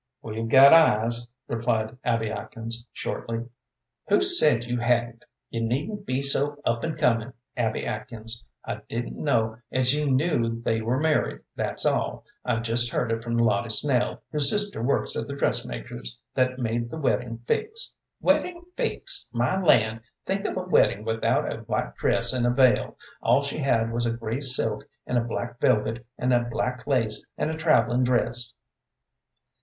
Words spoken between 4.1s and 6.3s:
said you hadn't? You needn't be